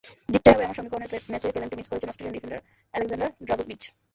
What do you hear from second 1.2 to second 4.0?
ম্যাচে penalty miss করেছেন Austrian defender Alexander Dragovic.